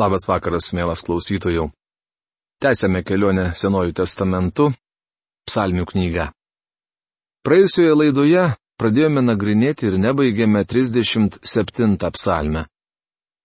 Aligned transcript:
Labas 0.00 0.24
vakaras, 0.24 0.70
mielas 0.72 1.02
klausytojų. 1.04 1.66
Tęsėme 2.64 3.02
kelionę 3.04 3.50
Senojų 3.52 3.92
testamentu, 3.98 4.70
psalmių 5.44 5.84
knygą. 5.90 6.30
Praėjusioje 7.44 7.96
laidoje 7.98 8.44
pradėjome 8.80 9.20
nagrinėti 9.20 9.90
ir 9.90 9.98
nebaigėme 10.00 10.62
37 10.64 11.98
psalmę. 12.16 12.62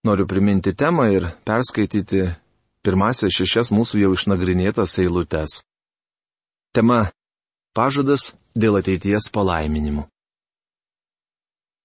Noriu 0.08 0.24
priminti 0.30 0.72
temą 0.72 1.10
ir 1.12 1.26
perskaityti 1.44 2.22
pirmasias 2.80 3.34
šešias 3.36 3.68
mūsų 3.68 4.00
jau 4.06 4.14
išnagrinėtas 4.16 4.94
eilutes. 5.02 5.58
Tema- 6.72 7.10
pažadas 7.76 8.32
dėl 8.56 8.78
ateities 8.80 9.28
palaiminimų. 9.34 10.06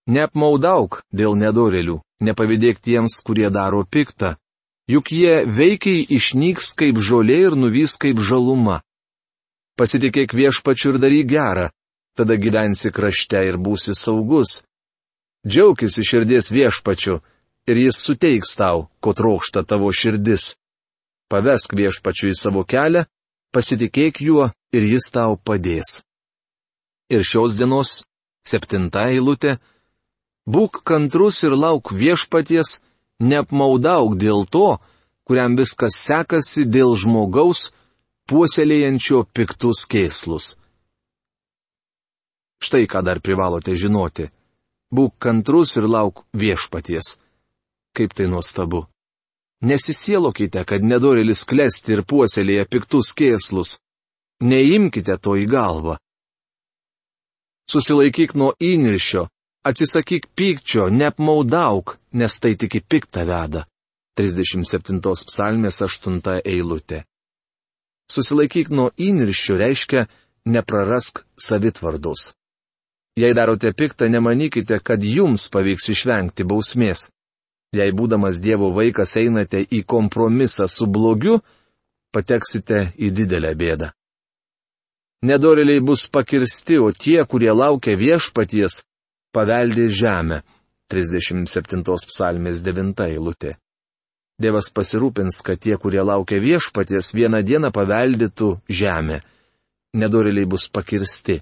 Neapmaudauk 0.07 1.02
dėl 1.11 1.36
nedorelių, 1.36 2.00
nepavydėk 2.21 2.80
tiems, 2.80 3.20
kurie 3.25 3.50
daro 3.50 3.84
piktą, 3.84 4.38
juk 4.88 5.11
jie 5.11 5.43
veikiai 5.47 6.05
išnyks 6.18 6.73
kaip 6.79 7.00
žolė 7.00 7.39
ir 7.47 7.55
nuvys 7.55 7.96
kaip 8.01 8.19
žaluma. 8.19 8.82
Pasitikėk 9.79 10.36
viešpačiu 10.37 10.93
ir 10.93 11.00
daryk 11.01 11.28
gerą, 11.29 11.69
tada 12.18 12.37
gyvensi 12.37 12.91
krašte 12.93 13.41
ir 13.47 13.57
būsi 13.57 13.96
saugus. 13.97 14.61
Džiaukis 15.47 15.97
iš 16.00 16.11
širdies 16.11 16.51
viešpačiu 16.54 17.19
ir 17.68 17.79
jis 17.79 18.00
suteiks 18.05 18.55
tau, 18.60 18.88
ko 19.01 19.14
trokšta 19.18 19.64
tavo 19.68 19.91
širdis. 19.91 20.54
Pavesk 21.32 21.74
viešpačiu 21.74 22.29
į 22.29 22.38
savo 22.38 22.63
kelią, 22.63 23.05
pasitikėk 23.55 24.21
juo 24.21 24.52
ir 24.75 24.86
jis 24.86 25.10
tau 25.11 25.38
padės. 25.38 26.04
Ir 27.10 27.24
šios 27.25 27.57
dienos 27.57 28.04
septinta 28.46 29.07
eilutė- 29.10 29.57
būk 30.54 30.83
kantrus 30.83 31.43
ir 31.43 31.55
lauk 31.55 31.91
viešpaties, 31.91 32.81
neapmaudauk 33.23 34.17
dėl 34.19 34.45
to, 34.50 34.77
kuriam 35.27 35.55
viskas 35.59 35.97
sekasi 36.00 36.66
dėl 36.67 36.95
žmogaus, 37.00 37.72
puoselėjančio 38.30 39.23
piktus 39.35 39.85
kėslus. 39.89 40.53
Štai 42.63 42.88
ką 42.88 43.03
dar 43.03 43.19
privalote 43.19 43.75
žinoti. 43.75 44.30
Būk 44.93 45.17
kantrus 45.19 45.75
ir 45.80 45.88
lauk 45.89 46.23
viešpaties. 46.38 47.17
Kaip 47.97 48.13
tai 48.15 48.30
nuostabu. 48.31 48.85
Nesisielokite, 49.63 50.63
kad 50.67 50.83
nedorėlis 50.83 51.43
klesti 51.47 51.95
ir 51.95 52.03
puoselėja 52.08 52.67
piktus 52.67 53.11
kėslus. 53.15 53.77
Neimkite 54.43 55.17
to 55.23 55.35
į 55.39 55.45
galvą. 55.52 55.97
Susilaikyk 57.71 58.35
nuo 58.35 58.52
įniršio, 58.59 59.27
Atsisakyk 59.64 60.28
pykčio, 60.36 60.89
neapmaudauk, 60.92 61.97
nes 62.19 62.36
tai 62.44 62.58
tik 62.59 62.75
į 62.75 62.81
piktą 62.83 63.23
veda. 63.30 63.64
37 64.20 65.00
psalmės 65.30 65.80
8 65.81 66.20
eilutė. 66.44 67.05
Susilaikyk 68.11 68.70
nuo 68.75 68.92
įniršio 69.00 69.55
reiškia 69.58 70.05
neprarask 70.45 71.23
savitvardos. 71.39 72.33
Jei 73.16 73.33
darote 73.33 73.72
piktą, 73.73 74.09
nemanykite, 74.11 74.80
kad 74.83 75.03
jums 75.03 75.47
pavyks 75.53 75.89
išvengti 75.95 76.44
bausmės. 76.44 77.08
Jei 77.73 77.95
būdamas 77.95 78.44
Dievo 78.44 78.73
vaikas 78.75 79.16
einate 79.17 79.64
į 79.64 79.86
kompromisą 79.88 80.67
su 80.67 80.92
blogiu, 80.92 81.39
pateksite 82.14 82.89
į 83.00 83.16
didelę 83.16 83.55
bėdą. 83.55 83.94
Nedoriliai 85.23 85.80
bus 85.80 86.09
pakirsti, 86.11 86.77
o 86.83 86.92
tie, 86.92 87.23
kurie 87.25 87.53
laukia 87.55 87.95
viešpaties, 87.95 88.83
paveldė 89.34 89.89
žemę. 89.89 90.42
37 90.94 91.84
psalmės 92.08 92.62
9 92.62 93.06
eilutė. 93.08 93.56
Dievas 94.42 94.70
pasirūpins, 94.73 95.39
kad 95.45 95.62
tie, 95.62 95.78
kurie 95.78 96.02
laukia 96.02 96.39
viešpaties, 96.42 97.14
vieną 97.14 97.42
dieną 97.45 97.72
paveldėtų 97.73 98.50
žemę. 98.70 99.22
Nedoriliai 99.94 100.50
bus 100.50 100.67
pakirsti. 100.73 101.39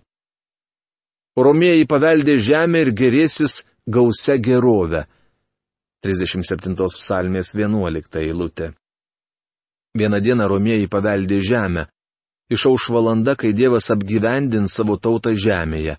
Romėjai 1.40 1.88
paveldė 1.88 2.35
žemę 2.40 2.84
ir 2.85 2.91
gerėsis 2.91 3.62
gausia 3.88 4.35
gerovė. 4.38 5.06
37 6.03 6.75
psalmės 6.75 7.53
11 7.56 8.19
eilutė. 8.25 8.74
Vieną 9.97 10.19
dieną 10.24 10.47
romėjai 10.47 10.88
paveldė 10.91 11.41
žemę. 11.44 11.88
Išauš 12.51 12.90
valanda, 12.91 13.35
kai 13.40 13.53
Dievas 13.56 13.88
apgyvendins 13.94 14.75
savo 14.75 14.97
tautą 14.97 15.31
žemėje. 15.35 15.96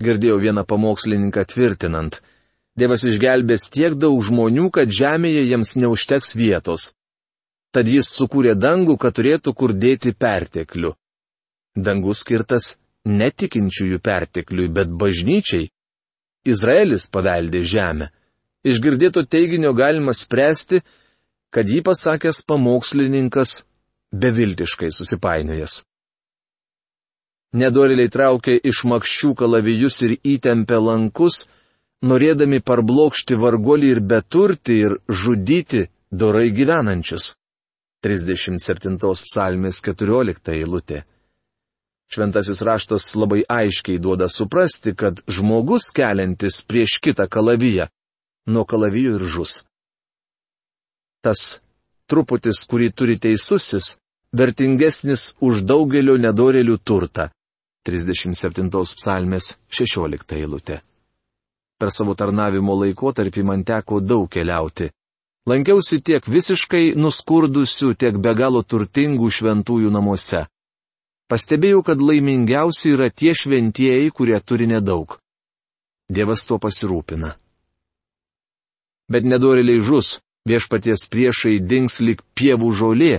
Girdėjau 0.00 0.38
vieną 0.40 0.64
pamokslininką 0.64 1.44
tvirtinant. 1.44 2.20
Dievas 2.78 3.04
išgelbės 3.04 3.68
tiek 3.74 3.96
daug 4.00 4.22
žmonių, 4.24 4.70
kad 4.72 4.88
žemėje 4.88 5.42
jiems 5.50 5.74
neužteks 5.76 6.36
vietos. 6.38 6.92
Tad 7.74 7.88
jis 7.90 8.08
sukūrė 8.16 8.54
dangų, 8.56 8.96
kad 8.96 9.14
turėtų 9.18 9.52
kur 9.54 9.74
dėti 9.76 10.14
perteklių. 10.16 10.94
Dangus 11.76 12.24
skirtas 12.24 12.74
netikinčiųjų 13.06 14.00
pertekliui, 14.02 14.70
bet 14.72 14.88
bažnyčiai. 14.88 15.68
Izraelis 16.48 17.06
paveldė 17.12 17.62
žemę. 17.68 18.08
Išgirdėto 18.64 19.26
teiginio 19.28 19.74
galima 19.76 20.12
spręsti, 20.16 20.80
kad 21.52 21.68
jį 21.68 21.82
pasakęs 21.84 22.42
pamokslininkas 22.48 23.62
beviltiškai 24.12 24.90
susipainiojęs. 24.92 25.82
Nedoriliai 27.50 28.10
traukė 28.14 28.54
iš 28.62 28.84
makščių 28.86 29.32
kalavijus 29.34 29.96
ir 30.06 30.12
įtempė 30.22 30.78
lankus, 30.78 31.46
norėdami 32.06 32.60
parblokšti 32.62 33.34
vargolį 33.34 33.88
ir 33.96 34.00
beturti 34.00 34.76
ir 34.86 34.98
žudyti 35.10 35.88
dorai 36.10 36.50
gyvenančius. 36.54 37.34
37 38.06 38.96
psalmės 39.26 39.80
14 39.82 40.52
eilutė. 40.54 41.02
Šventasis 42.10 42.62
raštas 42.66 43.04
labai 43.14 43.42
aiškiai 43.46 43.98
duoda 43.98 44.28
suprasti, 44.28 44.94
kad 44.94 45.20
žmogus 45.30 45.90
keliantis 45.94 46.62
prieš 46.62 46.98
kitą 47.02 47.26
kalaviją 47.28 47.90
nuo 48.46 48.64
kalavijo 48.64 49.18
ir 49.18 49.26
žus. 49.26 49.64
Tas 51.22 51.60
truputis, 52.10 52.64
kurį 52.70 52.88
turi 52.94 53.18
teisusis, 53.18 53.98
vertingesnis 54.32 55.34
už 55.42 55.62
daugelio 55.66 56.16
nedorelių 56.16 56.78
turtą. 56.82 57.28
37 57.88 58.68
psalmės 58.96 59.54
16 59.72 60.36
eilutė. 60.36 60.80
Per 61.80 61.88
savo 61.88 62.12
tarnavimo 62.12 62.74
laikotarpį 62.76 63.44
man 63.48 63.64
teko 63.64 64.02
daug 64.04 64.28
keliauti. 64.28 64.90
Lankiausi 65.48 66.02
tiek 66.04 66.26
visiškai 66.28 66.92
nuskurdusių, 67.00 67.94
tiek 67.96 68.18
be 68.20 68.34
galo 68.36 68.60
turtingų 68.60 69.30
šventųjų 69.32 69.88
namuose. 69.94 70.44
Pastebėjau, 71.32 71.80
kad 71.86 72.02
laimingiausi 72.04 72.92
yra 72.92 73.08
tie 73.08 73.32
šventieji, 73.32 74.12
kurie 74.12 74.36
turi 74.44 74.68
nedaug. 74.68 75.16
Dievas 76.10 76.44
tuo 76.44 76.58
pasirūpina. 76.60 77.32
Bet 79.10 79.24
nedoriliai 79.24 79.80
žus, 79.80 80.18
viešpaties 80.44 81.08
priešai 81.08 81.56
dings 81.64 82.00
lyg 82.04 82.20
pievų 82.36 82.74
žolė, 82.76 83.14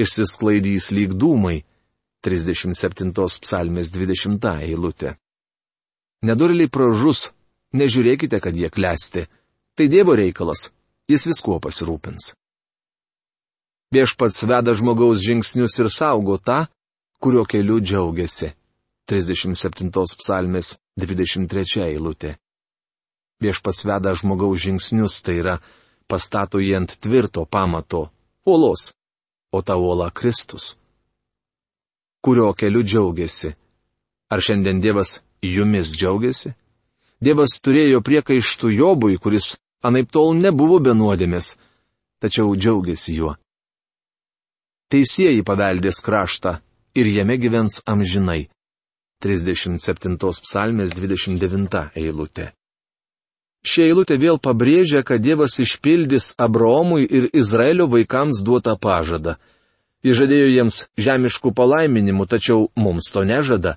išsisklaidys 0.00 0.90
lyg 0.96 1.14
dūmai. 1.14 1.60
37 2.20 3.14
psalmės 3.40 3.88
20 3.94 4.44
eilutė. 4.60 5.14
Nedoriliai 6.20 6.68
pražus, 6.68 7.30
nežiūrėkite, 7.72 8.40
kad 8.44 8.56
jie 8.56 8.68
klesti. 8.68 9.24
Tai 9.72 9.86
Dievo 9.88 10.12
reikalas, 10.18 10.68
jis 11.08 11.24
viskuo 11.24 11.56
pasirūpins. 11.64 12.34
Viešpats 13.94 14.44
veda 14.44 14.74
žmogaus 14.76 15.22
žingsnius 15.24 15.78
ir 15.80 15.88
saugo 15.90 16.36
tą, 16.36 16.66
kurio 17.22 17.46
keliu 17.48 17.80
džiaugiasi. 17.80 18.52
37 19.08 19.90
psalmės 20.20 20.76
23 21.00 21.86
eilutė. 21.88 22.36
Viešpats 23.40 23.86
veda 23.88 24.12
žmogaus 24.14 24.60
žingsnius, 24.60 25.22
tai 25.24 25.40
yra 25.40 25.56
pastato 26.06 26.60
jį 26.60 26.76
ant 26.76 26.98
tvirto 27.00 27.46
pamato- 27.48 28.10
uolos, 28.50 28.92
o 29.56 29.62
ta 29.62 29.80
uola 29.80 30.10
Kristus 30.12 30.76
kurio 32.20 32.52
keliu 32.52 32.82
džiaugiasi. 32.82 33.54
Ar 34.30 34.40
šiandien 34.40 34.80
Dievas 34.80 35.20
jumis 35.42 35.94
džiaugiasi? 35.96 36.52
Dievas 37.20 37.58
turėjo 37.64 38.00
priekaištų 38.04 38.70
Jobui, 38.76 39.18
kuris 39.18 39.56
anaip 39.84 40.12
tol 40.12 40.32
nebuvo 40.36 40.78
benuodėmis, 40.80 41.54
tačiau 42.20 42.54
džiaugiasi 42.56 43.16
juo. 43.18 43.34
Teisėjai 44.90 45.42
paveldės 45.46 46.00
kraštą 46.02 46.56
ir 46.98 47.10
jame 47.12 47.36
gyvens 47.38 47.82
amžinai. 47.86 48.48
37 49.20 50.16
psalmės 50.16 50.94
29 50.96 51.82
eilutė. 52.00 52.50
Šia 53.60 53.90
eilutė 53.90 54.16
vėl 54.16 54.38
pabrėžia, 54.40 55.02
kad 55.04 55.20
Dievas 55.20 55.58
išpildys 55.60 56.32
Abraomui 56.40 57.04
ir 57.04 57.28
Izraelio 57.36 57.84
vaikams 57.92 58.40
duotą 58.40 58.78
pažadą. 58.80 59.36
Jis 60.04 60.16
žadėjo 60.16 60.48
jiems 60.48 60.76
žemiškų 60.96 61.52
palaiminimų, 61.52 62.26
tačiau 62.26 62.68
mums 62.80 63.10
to 63.12 63.24
nežada. 63.28 63.76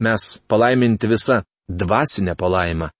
Mes 0.00 0.40
palaiminti 0.48 1.08
visą 1.08 1.42
dvasinę 1.68 2.34
palaimą. 2.36 2.90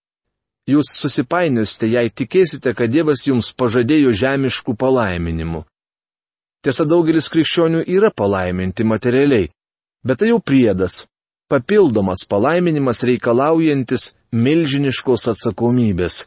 jūs 0.70 0.92
susipainiosite, 0.94 1.88
jei 1.90 2.10
tikėsite, 2.10 2.74
kad 2.78 2.92
Dievas 2.92 3.26
jums 3.26 3.50
pažadėjo 3.52 4.12
žemiškų 4.14 4.76
palaiminimų. 4.78 5.64
Tiesa, 6.62 6.84
daugelis 6.84 7.26
krikščionių 7.32 7.80
yra 7.88 8.12
palaiminti 8.14 8.84
materialiai, 8.84 9.48
bet 10.04 10.20
tai 10.20 10.28
jau 10.30 10.38
priedas, 10.38 11.06
papildomas 11.50 12.26
palaiminimas 12.28 13.02
reikalaujantis 13.08 14.12
milžiniškos 14.32 15.26
atsakomybės. 15.32 16.26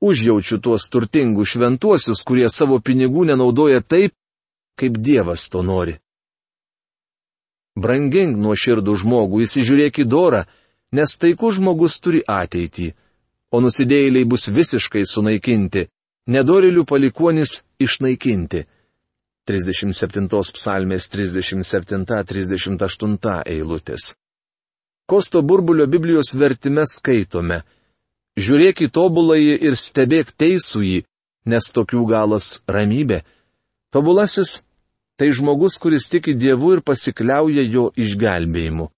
Užjaučiu 0.00 0.58
tuos 0.60 0.88
turtingus 0.92 1.54
šventuosius, 1.54 2.24
kurie 2.26 2.48
savo 2.52 2.80
pinigų 2.80 3.28
nenaudoja 3.30 3.80
taip, 3.80 4.12
kaip 4.78 4.92
Dievas 5.00 5.48
to 5.52 5.62
nori. 5.66 5.96
Brangink 7.76 8.38
nuo 8.40 8.54
širdų 8.56 8.94
žmogų, 9.02 9.42
įsižiūrėk 9.44 10.00
į 10.00 10.04
dorą, 10.08 10.46
nes 10.96 11.12
taikus 11.20 11.58
žmogus 11.58 12.00
turi 12.00 12.22
ateitį, 12.24 12.94
o 13.52 13.60
nusidėjėliai 13.60 14.24
bus 14.24 14.48
visiškai 14.48 15.04
sunaikinti, 15.04 15.92
nedorilių 16.32 16.88
palikuonis 16.88 17.60
išnaikinti. 17.80 18.66
37 19.46 20.26
psalmės 20.56 21.06
37-38 21.12 23.42
eilutės. 23.46 24.16
Kosto 25.06 25.42
burbulio 25.42 25.86
Biblijos 25.86 26.34
vertime 26.34 26.82
skaitome. 26.90 27.62
Žiūrėk 28.36 28.82
į 28.82 28.88
tobuląjį 28.90 29.54
ir 29.68 29.76
stebėk 29.78 30.32
teisųjį, 30.34 31.04
nes 31.46 31.70
tokių 31.70 32.02
galas 32.10 32.58
ramybė. 32.66 33.22
Tobulasis 33.94 34.65
tai 35.16 35.32
žmogus, 35.32 35.78
kuris 35.80 36.08
tiki 36.08 36.34
Dievu 36.34 36.76
ir 36.76 36.82
pasikliauja 36.84 37.64
jo 37.64 37.88
išgelbėjimu. 37.96 38.90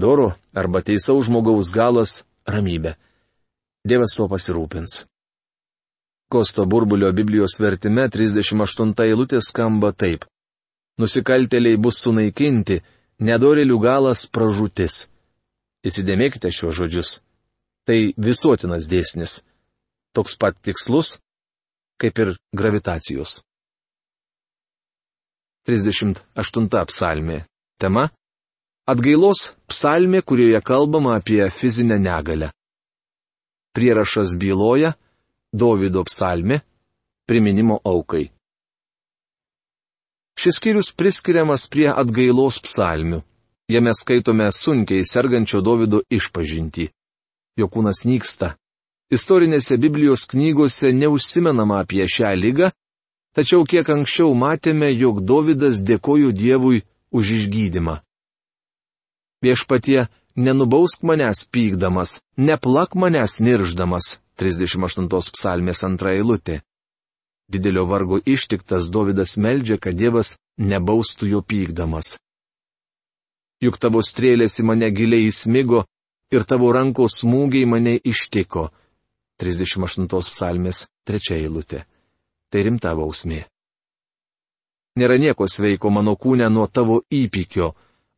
Doro 0.00 0.32
arba 0.56 0.80
teisaus 0.82 1.26
žmogaus 1.28 1.70
galas- 1.72 2.24
ramybė. 2.54 2.96
Dievas 3.84 4.16
tuo 4.16 4.28
pasirūpins. 4.28 5.04
Kosto 6.30 6.64
burbulio 6.66 7.12
Biblijos 7.12 7.58
vertime 7.58 8.08
38 8.08 9.04
eilutė 9.04 9.40
skamba 9.42 9.92
taip. 9.92 10.24
Nusikalteliai 10.98 11.76
bus 11.76 11.98
sunaikinti, 12.04 12.82
nedorelių 13.18 13.78
galas 13.80 14.26
pražūtis. 14.26 15.08
Įsidėmėkite 15.84 16.52
šiuos 16.52 16.76
žodžius. 16.76 17.20
Tai 17.86 18.14
visuotinas 18.16 18.86
dėsnis. 18.86 19.40
Toks 20.14 20.36
pat 20.36 20.56
tikslus, 20.62 21.18
kaip 21.98 22.18
ir 22.18 22.36
gravitacijos. 22.54 23.40
38 25.70 26.86
psalmė. 26.90 27.44
Tema- 27.78 28.08
Atgailos 28.90 29.52
psalmė, 29.70 30.22
kurioje 30.22 30.58
kalbama 30.66 31.14
apie 31.14 31.46
fizinę 31.50 31.98
negalę. 31.98 32.50
Prierašas 33.74 34.34
byloja- 34.34 34.94
Dovido 35.62 36.02
psalmė- 36.02 36.60
priminimo 37.28 37.78
aukai. 37.84 38.30
Šis 40.40 40.58
skyrius 40.58 40.90
priskiriamas 40.92 41.68
prie 41.70 41.86
atgailos 41.86 42.58
psalmių. 42.58 43.22
Jame 43.68 43.94
skaitome 43.94 44.50
sunkiai 44.52 45.06
sergančio 45.06 45.60
Dovido 45.60 46.02
išpažinti. 46.10 46.90
Jo 47.58 47.68
kūnas 47.68 48.02
nyksta. 48.04 48.56
Istorinėse 49.12 49.78
Biblijos 49.78 50.26
knygose 50.26 50.90
neužsimenama 50.92 51.78
apie 51.84 52.02
šią 52.06 52.34
lygą, 52.34 52.70
Tačiau 53.30 53.62
kiek 53.62 53.86
anksčiau 53.86 54.32
matėme, 54.34 54.88
jog 54.90 55.20
Davidas 55.22 55.84
dėkojo 55.86 56.32
Dievui 56.34 56.82
už 57.14 57.34
išgydymą. 57.38 58.00
Viešpatie, 59.40 60.08
nenubausk 60.34 61.04
manęs 61.06 61.44
pykdamas, 61.46 62.18
neplak 62.36 62.96
manęs 62.98 63.38
nirždamas, 63.38 64.18
38 64.42 65.06
psalmės 65.36 65.84
antra 65.86 66.16
eilutė. 66.18 66.60
Didelio 67.50 67.86
vargo 67.86 68.18
ištiktas 68.18 68.90
Davidas 68.90 69.36
meldžia, 69.38 69.78
kad 69.78 69.94
Dievas 69.94 70.34
nebaustų 70.58 71.30
jo 71.30 71.40
pykdamas. 71.42 72.16
Juk 73.62 73.78
tavo 73.78 74.02
strėlės 74.02 74.58
į 74.58 74.66
mane 74.66 74.90
giliai 74.90 75.30
įsmigo 75.30 75.84
ir 76.34 76.46
tavo 76.50 76.72
rankos 76.74 77.20
smūgiai 77.22 77.66
mane 77.66 77.94
ištiko. 77.94 78.70
38 79.38 80.10
psalmės 80.34 80.86
trečia 81.06 81.38
eilutė 81.38 81.86
tai 82.50 82.66
rimta 82.66 82.94
bausmė. 82.98 83.44
Nėra 84.98 85.16
nieko 85.22 85.46
sveiko 85.48 85.90
mano 85.94 86.16
kūne 86.18 86.48
nuo 86.50 86.66
tavo 86.66 87.00
įpykio, 87.14 87.70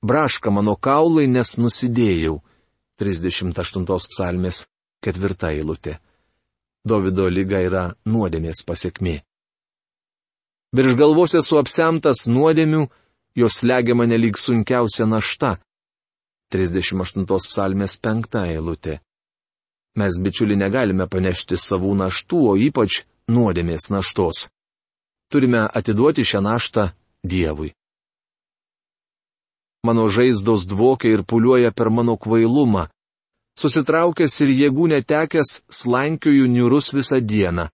braška 0.03 0.51
mano 0.51 0.77
kaulai, 0.77 1.29
nes 1.29 1.59
nusidėjau. 1.61 2.41
38 3.03 3.85
psalmės 4.13 4.65
ketvirta 5.03 5.51
eilutė. 5.53 5.99
Davido 6.87 7.29
lyga 7.29 7.61
yra 7.63 7.85
nuodėmės 8.07 8.63
pasiekmė. 8.67 9.21
Virš 10.73 10.97
galvos 10.97 11.35
esu 11.37 11.59
apsemtas 11.61 12.25
nuodėmių, 12.31 12.87
jos 13.37 13.63
legia 13.67 13.97
mane 13.99 14.17
lyg 14.19 14.39
sunkiausia 14.41 15.07
našta. 15.07 15.59
38 16.55 17.27
psalmės 17.27 17.97
penkta 18.01 18.47
eilutė. 18.49 19.01
Mes 19.97 20.17
bičiuli 20.25 20.57
negalime 20.57 21.07
panešti 21.07 21.59
savų 21.61 21.93
naštų, 22.01 22.41
o 22.53 22.57
ypač 22.57 23.03
nuodėmės 23.29 23.91
naštos. 23.93 24.49
Turime 25.29 25.67
atiduoti 25.69 26.25
šią 26.25 26.41
naštą 26.45 26.89
Dievui. 27.23 27.73
Mano 29.87 30.07
žaizdos 30.09 30.65
dvokia 30.67 31.13
ir 31.13 31.23
puliuoja 31.27 31.73
per 31.73 31.91
mano 31.91 32.17
kvailumą. 32.17 32.87
Susitraukęs 33.59 34.41
ir 34.41 34.51
jėgų 34.61 34.89
netekęs, 34.95 35.61
slankioju 35.69 36.47
niurus 36.49 36.93
visą 36.95 37.21
dieną. 37.21 37.69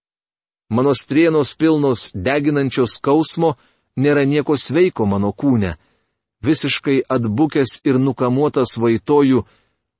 Mano 0.71 0.93
strienos 0.95 1.55
pilnos 1.55 2.11
deginančios 2.15 2.97
skausmo, 2.99 3.55
nėra 3.97 4.25
nieko 4.25 4.57
sveiko 4.57 5.07
mano 5.07 5.31
kūne. 5.33 5.77
Visiškai 6.45 7.03
atbukęs 7.09 7.81
ir 7.85 7.99
nukamuotas 7.99 8.77
vaitoju, 8.79 9.45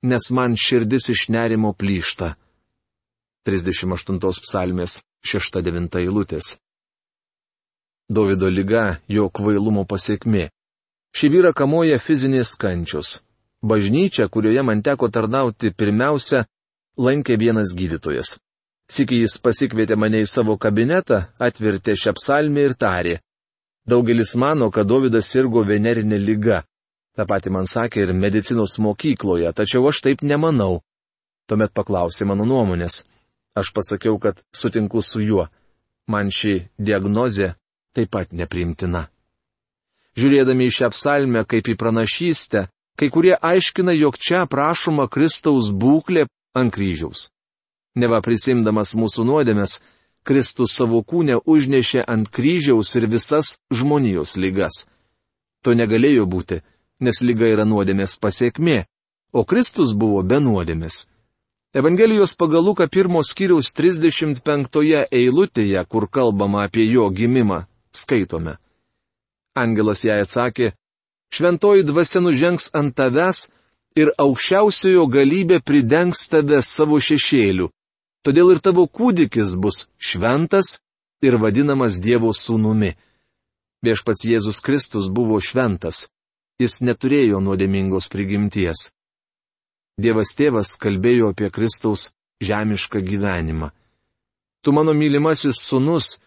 nes 0.01 0.29
man 0.31 0.55
širdis 0.55 1.09
iš 1.09 1.27
nerimo 1.29 1.73
plyšta. 1.73 2.33
38 3.45 4.19
psalmės 4.45 4.99
6-9 5.25 5.99
eilutės. 5.99 6.57
Davido 8.09 8.49
lyga 8.49 8.99
jo 9.07 9.29
kvailumo 9.29 9.85
pasiekmė. 9.85 10.49
Šį 11.15 11.29
vyrą 11.33 11.51
kamoja 11.53 11.99
fizinės 11.99 12.55
kančios. 12.57 13.19
Bažnyčia, 13.61 14.29
kurioje 14.29 14.63
man 14.63 14.81
teko 14.81 15.09
tarnauti 15.11 15.73
pirmiausia, 15.75 16.45
lankė 16.97 17.37
vienas 17.37 17.73
gydytojas. 17.75 18.37
Siki 18.89 19.19
jis 19.21 19.37
pasikvietė 19.43 19.97
mane 19.99 20.23
į 20.23 20.29
savo 20.29 20.55
kabinetą, 20.57 21.27
atvertė 21.37 21.93
šią 21.99 22.15
psalmę 22.17 22.63
ir 22.65 22.73
tarė. 22.73 23.19
Daugelis 23.85 24.35
mano, 24.35 24.71
kad 24.71 24.87
Davidas 24.89 25.29
sirgo 25.29 25.63
venerinė 25.65 26.17
lyga. 26.17 26.63
Ta 27.19 27.25
pati 27.27 27.51
man 27.51 27.65
sakė 27.67 28.05
ir 28.05 28.11
medicinos 28.15 28.77
mokykloje, 28.79 29.49
tačiau 29.51 29.89
aš 29.89 29.99
taip 30.05 30.21
nemanau. 30.23 30.77
Tuomet 31.51 31.73
paklausė 31.75 32.23
mano 32.29 32.45
nuomonės. 32.47 33.01
Aš 33.59 33.73
pasakiau, 33.75 34.15
kad 34.23 34.39
sutinku 34.55 35.01
su 35.03 35.19
juo. 35.19 35.49
Man 36.07 36.31
ši 36.31 36.53
diagnozė 36.79 37.49
taip 37.91 38.13
pat 38.13 38.31
nepriimtina. 38.31 39.09
Žiūrėdami 40.15 40.69
į 40.69 40.75
šią 40.77 40.89
psalmę 40.95 41.43
kaip 41.43 41.67
į 41.67 41.75
pranašystę, 41.83 42.63
kai 42.95 43.11
kurie 43.11 43.35
aiškina, 43.35 43.91
jog 43.99 44.15
čia 44.15 44.45
prašoma 44.47 45.09
Kristaus 45.11 45.73
būklė 45.75 46.23
ant 46.55 46.71
kryžiaus. 46.71 47.27
Neva 47.99 48.23
prisimdamas 48.23 48.95
mūsų 48.95 49.27
nuodėmės, 49.27 49.81
Kristus 50.23 50.79
savo 50.79 51.03
kūnę 51.03 51.43
užnešė 51.43 52.07
ant 52.07 52.31
kryžiaus 52.31 52.95
ir 52.95 53.11
visas 53.11 53.57
žmonijos 53.75 54.39
lygas. 54.39 54.85
To 55.67 55.75
negalėjo 55.75 56.23
būti, 56.23 56.63
nes 56.99 57.21
lyga 57.23 57.47
yra 57.53 57.65
nuodėmės 57.65 58.17
pasiekmė, 58.21 58.83
o 59.33 59.45
Kristus 59.45 59.93
buvo 59.93 60.23
be 60.23 60.39
nuodėmės. 60.43 61.05
Evangelijos 61.73 62.33
pagal 62.33 62.65
Luką 62.65 62.87
pirmos 62.89 63.29
skyriaus 63.33 63.69
35 63.77 65.05
eilutėje, 65.11 65.85
kur 65.85 66.09
kalbama 66.09 66.65
apie 66.65 66.87
jo 66.89 67.09
gimimą, 67.13 67.63
skaitome. 67.93 68.57
Angelas 69.55 70.01
jai 70.03 70.21
atsakė, 70.23 70.73
Šventoji 71.29 71.83
dvasia 71.83 72.21
nužengs 72.21 72.71
ant 72.73 72.95
tavęs 72.97 73.47
ir 74.01 74.09
aukščiausiojo 74.23 75.05
galybė 75.13 75.59
pridengs 75.61 76.25
tave 76.31 76.61
savo 76.65 76.97
šešėliu. 76.97 77.69
Todėl 78.25 78.55
ir 78.55 78.61
tavo 78.65 78.87
kūdikis 78.87 79.53
bus 79.55 79.87
šventas 79.97 80.79
ir 81.21 81.37
vadinamas 81.41 81.99
Dievo 82.01 82.33
sūnumi. 82.33 82.95
Viešpats 83.85 84.25
Jėzus 84.27 84.59
Kristus 84.65 85.07
buvo 85.07 85.39
šventas. 85.39 86.07
Jis 86.59 86.81
neturėjo 86.83 87.39
nuodėmingos 87.43 88.09
prigimties. 88.11 88.89
Dievas 89.99 90.33
tėvas 90.35 90.73
kalbėjo 90.79 91.31
apie 91.33 91.49
Kristaus 91.55 92.09
žemišką 92.43 93.01
gyvenimą. 93.03 93.69
Tu 94.63 94.73
mano 94.75 94.93
mylimasis 94.93 95.61
sunus, 95.63 96.17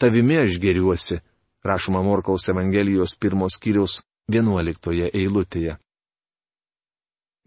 tavimi 0.00 0.38
aš 0.44 0.56
geriuosi, 0.60 1.20
rašoma 1.64 2.00
Morkaus 2.04 2.48
Evangelijos 2.48 3.16
pirmos 3.20 3.58
kiriaus 3.60 4.00
vienuoliktoje 4.32 5.10
eilutėje. 5.12 5.76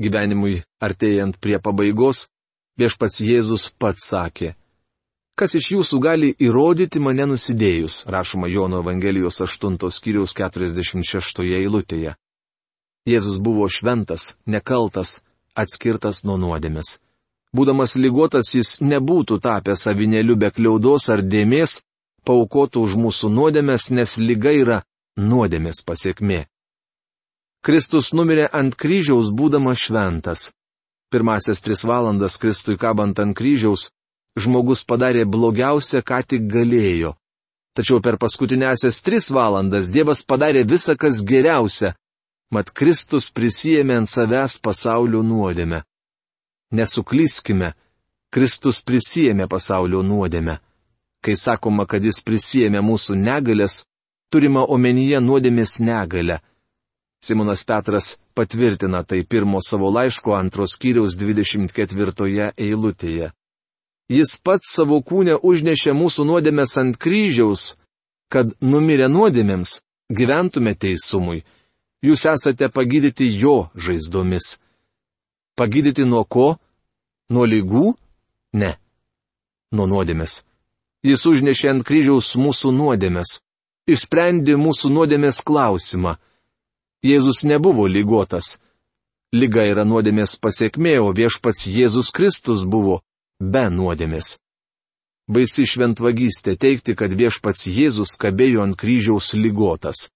Gyvenimui 0.02 0.62
artėjant 0.84 1.40
prie 1.42 1.58
pabaigos, 1.58 2.28
Viešpats 2.76 3.22
Jėzus 3.24 3.70
pats 3.80 4.10
sakė, 4.12 4.50
Kas 5.36 5.52
iš 5.52 5.66
jūsų 5.74 5.98
gali 6.00 6.28
įrodyti 6.40 7.00
mane 7.04 7.26
nusidėjus, 7.28 8.06
rašoma 8.08 8.48
Jono 8.48 8.78
Evangelijos 8.80 9.42
8 9.44 9.76
skyriaus 9.92 10.32
46 10.32 11.42
eilutėje. 11.58 12.14
Jėzus 13.06 13.38
buvo 13.38 13.68
šventas, 13.70 14.34
nekaltas, 14.50 15.20
atskirtas 15.54 16.24
nuo 16.26 16.40
nuodėmės. 16.42 16.98
Būdamas 17.56 17.96
lygotas 18.02 18.50
jis 18.58 18.80
nebūtų 18.82 19.38
tapęs 19.44 19.86
avinėliu 19.88 20.36
be 20.36 20.50
kliaudos 20.52 21.08
ar 21.14 21.22
dėmės, 21.22 21.80
paukotų 22.26 22.82
už 22.88 22.98
mūsų 23.00 23.30
nuodėmės, 23.32 23.92
nes 23.94 24.18
lyga 24.18 24.52
yra 24.52 24.82
nuodėmės 25.18 25.84
pasiekmė. 25.86 26.46
Kristus 27.66 28.12
numirė 28.14 28.50
ant 28.54 28.76
kryžiaus 28.76 29.30
būdamas 29.34 29.86
šventas. 29.86 30.50
Pirmasias 31.14 31.62
tris 31.62 31.86
valandas 31.86 32.36
Kristui 32.42 32.76
kabant 32.78 33.22
ant 33.22 33.38
kryžiaus 33.38 33.88
žmogus 34.38 34.84
padarė 34.84 35.24
blogiausia, 35.26 36.02
ką 36.02 36.20
tik 36.28 36.50
galėjo. 36.52 37.14
Tačiau 37.76 38.02
per 38.02 38.18
paskutinėsias 38.20 39.02
tris 39.06 39.30
valandas 39.32 39.92
Dievas 39.94 40.24
padarė 40.28 40.64
visą, 40.68 40.96
kas 41.00 41.24
geriausia, 41.28 41.94
mat 42.54 42.72
Kristus 42.72 43.32
prisijėmė 43.32 44.02
ant 44.02 44.10
savęs 44.10 44.60
pasaulio 44.62 45.24
nuodėmę. 45.24 45.84
Nesuklyskime, 46.76 47.74
Kristus 48.34 48.82
prisijėmė 48.82 49.48
pasaulio 49.48 50.02
nuodėmę. 50.04 50.60
Kai 51.24 51.36
sakoma, 51.40 51.86
kad 51.90 52.04
jis 52.04 52.20
prisijėmė 52.22 52.82
mūsų 52.86 53.16
negalės, 53.18 53.86
turima 54.30 54.66
omenyje 54.66 55.22
nuodėmės 55.24 55.80
negalę. 55.80 56.42
Simonas 57.24 57.64
Petras 57.66 58.18
patvirtina 58.36 59.04
tai 59.04 59.24
pirmo 59.24 59.62
savo 59.64 59.90
laiško 59.90 60.36
antros 60.38 60.76
kiriaus 60.78 61.16
24 61.18 62.52
eilutėje. 62.58 63.32
Jis 64.12 64.36
pats 64.44 64.76
savo 64.78 65.00
kūnę 65.02 65.40
užnešė 65.42 65.96
mūsų 65.98 66.28
nuodėmės 66.30 66.78
ant 66.78 67.00
kryžiaus, 67.02 67.74
kad 68.30 68.52
numirę 68.62 69.08
nuodėmėms 69.10 69.80
gyventume 70.14 70.76
teisumui. 70.76 71.42
Jūs 72.06 72.26
esate 72.30 72.70
pagydyti 72.70 73.26
jo 73.42 73.70
žaizdomis. 73.74 74.60
Pagydyti 75.58 76.06
nuo 76.06 76.22
ko? 76.28 76.48
Nuo 77.34 77.46
lygų? 77.50 77.96
Ne. 78.62 78.76
Nuo 79.74 79.88
nuodėmės. 79.90 80.44
Jis 81.06 81.26
užnešė 81.26 81.72
ant 81.72 81.86
kryžiaus 81.88 82.36
mūsų 82.38 82.74
nuodėmės. 82.76 83.40
Išsprendė 83.90 84.58
mūsų 84.62 84.92
nuodėmės 84.94 85.42
klausimą. 85.46 86.16
Jėzus 87.06 87.44
nebuvo 87.46 87.88
lygotas. 87.90 88.58
Lyga 89.34 89.66
yra 89.70 89.86
nuodėmės 89.86 90.38
pasiekmė, 90.42 91.00
o 91.02 91.12
viešpats 91.14 91.66
Jėzus 91.68 92.12
Kristus 92.14 92.66
buvo 92.66 93.02
be 93.40 93.66
nuodėmės. 93.70 94.38
Baisi 95.26 95.66
šventvagystė 95.66 96.54
teikti, 96.58 96.94
kad 96.94 97.14
viešpats 97.18 97.66
Jėzus 97.66 98.14
kabėjo 98.22 98.62
ant 98.66 98.78
kryžiaus 98.78 99.34
lygotas. 99.34 100.10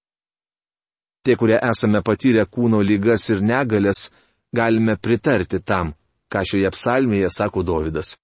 Tie, 1.24 1.36
kurie 1.36 1.58
esame 1.72 2.02
patyrę 2.06 2.46
kūno 2.48 2.80
lygas 2.86 3.28
ir 3.30 3.42
negalės, 3.44 4.10
galime 4.56 4.96
pritarti 4.98 5.60
tam, 5.60 5.94
ką 6.32 6.44
šioje 6.48 6.72
psalmėje 6.76 7.30
sako 7.34 7.64
Dovydas. 7.64 8.16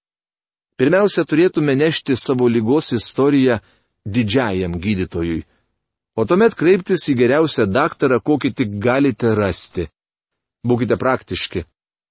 Pirmiausia, 0.76 1.24
turėtume 1.24 1.76
nešti 1.76 2.16
savo 2.16 2.48
lygos 2.48 2.92
istoriją 2.96 3.60
didžiajam 4.06 4.76
gydytojui, 4.80 5.44
o 6.16 6.24
tuomet 6.24 6.56
kreiptis 6.56 7.08
į 7.10 7.16
geriausią 7.20 7.66
daktarą, 7.68 8.20
kokį 8.20 8.52
tik 8.56 8.76
galite 8.80 9.32
rasti. 9.36 9.86
Būkite 10.66 10.98
praktiški. 11.00 11.64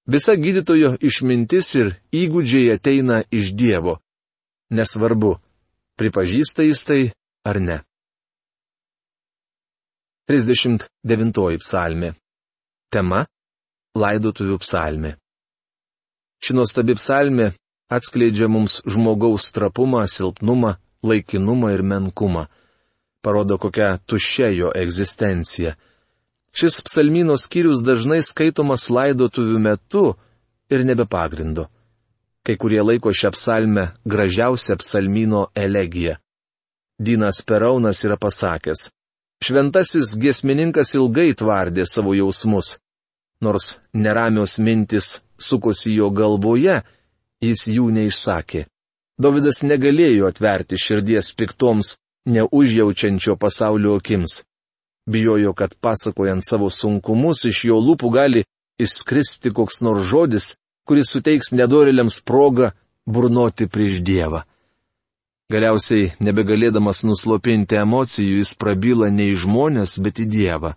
Visa 0.06 0.36
gydytojo 0.38 0.96
išmintis 1.01 1.72
ir 1.80 1.96
įgūdžiai 2.13 2.75
ateina 2.75 3.24
iš 3.34 3.54
Dievo. 3.58 3.98
Nesvarbu, 4.70 5.36
pripažįsta 5.98 6.65
jis 6.65 6.84
tai 6.86 7.01
ar 7.46 7.60
ne. 7.62 7.80
39 10.25 11.60
psalmė. 11.62 12.15
Tema- 12.89 13.27
laidotuvių 14.01 14.58
psalmė. 14.58 15.12
Ši 16.41 16.55
nuostabi 16.58 16.96
psalmė 16.98 17.51
atskleidžia 17.94 18.48
mums 18.50 18.79
žmogaus 18.89 19.46
trapumą, 19.53 20.01
silpnumą, 20.10 20.77
laikinumą 21.05 21.70
ir 21.75 21.84
menkumą. 21.86 22.48
Parodo, 23.22 23.60
kokia 23.62 24.00
tuščia 24.10 24.50
jo 24.55 24.72
egzistencija. 24.74 25.75
Šis 26.58 26.82
psalmino 26.82 27.38
skyrius 27.38 27.86
dažnai 27.86 28.24
skaitomas 28.25 28.89
laidotuvių 28.89 29.62
metu 29.62 30.15
ir 30.74 30.86
nebe 30.89 31.05
pagrindu. 31.05 31.70
Kai 32.41 32.58
kurie 32.58 32.82
laiko 32.82 33.13
šią 33.13 33.29
psalmę 33.38 33.91
gražiausią 34.10 34.82
psalmino 34.82 35.48
elegiją. 35.53 36.17
Dinas 36.98 37.46
Peraunas 37.46 38.01
yra 38.01 38.17
pasakęs. 38.17 38.94
Šventasis 39.44 40.15
giesmininkas 40.20 40.96
ilgai 40.96 41.34
tvardė 41.38 41.86
savo 41.89 42.15
jausmus. 42.15 42.77
Nors 43.42 43.77
neramios 43.94 44.58
mintis 44.60 45.20
sukosi 45.38 45.98
jo 45.98 46.10
galvoje, 46.10 46.82
jis 47.44 47.68
jų 47.75 47.92
neišsakė. 47.98 48.65
Davidas 49.20 49.62
negalėjo 49.63 50.27
atverti 50.32 50.80
širdies 50.80 51.32
piktoms, 51.36 51.98
neužjaučiančio 52.25 53.36
pasaulio 53.39 53.96
akims 54.00 54.42
bijojo, 55.06 55.54
kad 55.54 55.75
pasakojant 55.75 56.44
savo 56.50 56.70
sunkumus 56.70 57.46
iš 57.46 57.65
jo 57.70 57.80
lūpų 57.80 58.12
gali 58.12 58.44
išskristi 58.82 59.51
koks 59.54 59.82
nors 59.86 60.08
žodis, 60.10 60.48
kuris 60.88 61.12
suteiks 61.13 61.54
nedorėliams 61.54 62.22
progą 62.25 62.72
burnoti 63.06 63.68
prieš 63.68 64.01
Dievą. 64.06 64.44
Galiausiai, 65.45 66.09
nebegalėdamas 66.25 67.03
nuslopinti 67.05 67.77
emocijų, 67.77 68.39
jis 68.41 68.55
prabyla 68.57 69.11
ne 69.13 69.27
į 69.29 69.35
žmonės, 69.43 69.99
bet 70.01 70.17
į 70.23 70.25
Dievą. 70.25 70.71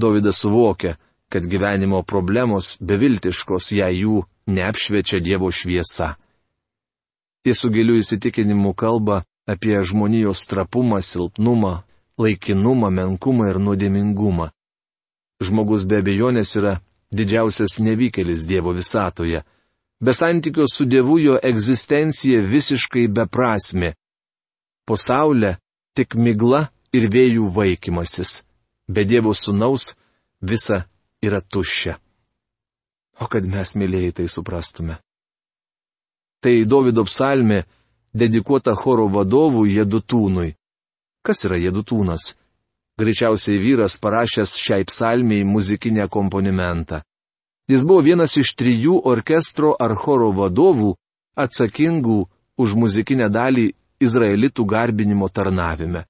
Davidas 0.00 0.40
suvokia, 0.40 0.94
kad 1.28 1.44
gyvenimo 1.44 2.00
problemos 2.02 2.78
beviltiškos, 2.80 3.72
jei 3.76 4.00
jų 4.00 4.22
neapšviečia 4.48 5.20
Dievo 5.20 5.50
šviesa. 5.52 6.14
Jis 7.44 7.60
su 7.60 7.68
giliu 7.72 7.98
įsitikinimu 8.00 8.72
kalba 8.72 9.20
apie 9.44 9.76
žmonijos 9.84 10.46
trapumą, 10.48 11.02
silpnumą, 11.04 11.82
laikinumą, 12.16 12.88
menkumą 12.90 13.50
ir 13.52 13.60
nuodėmingumą. 13.60 14.48
Žmogus 15.44 15.84
be 15.84 16.00
abejonės 16.00 16.56
yra 16.56 16.78
didžiausias 17.12 17.76
nevykėlis 17.84 18.48
Dievo 18.48 18.72
visatoje. 18.76 19.44
Be 20.00 20.12
santykio 20.12 20.64
su 20.74 20.84
Dievu 20.84 21.18
jo 21.18 21.38
egzistencija 21.42 22.40
visiškai 22.40 23.08
beprasme. 23.08 23.94
Po 24.86 24.96
saulę 24.96 25.56
tik 25.94 26.14
migla 26.14 26.66
ir 26.92 27.08
vėjų 27.12 27.50
vaikymasis. 27.54 28.40
Be 28.88 29.04
Dievo 29.04 29.34
sunaus 29.34 29.92
visa 30.40 30.86
yra 31.22 31.40
tuščia. 31.40 31.98
O 33.20 33.28
kad 33.28 33.44
mes 33.44 33.76
mylėjai 33.76 34.16
tai 34.16 34.26
suprastume. 34.32 34.96
Tai 36.40 36.54
Davido 36.64 37.04
psalmė, 37.04 37.60
dedikuota 38.16 38.72
choro 38.74 39.10
vadovui 39.12 39.76
Jedutūnui. 39.76 40.54
Kas 41.20 41.44
yra 41.44 41.60
Jedutūnas? 41.60 42.32
Greičiausiai 42.96 43.60
vyras 43.60 43.98
parašęs 44.00 44.56
šiai 44.56 44.88
psalmiai 44.88 45.44
muzikinę 45.44 46.08
komponimentą. 46.08 47.02
Jis 47.70 47.84
buvo 47.86 48.02
vienas 48.02 48.32
iš 48.40 48.56
trijų 48.58 48.96
orkestro 49.06 49.76
ar 49.78 49.94
choro 49.94 50.32
vadovų, 50.34 50.96
atsakingų 51.38 52.24
už 52.58 52.74
muzikinę 52.74 53.28
dalį 53.30 53.68
izraelitų 54.02 54.64
garbinimo 54.66 55.28
tarnavime. 55.30 56.02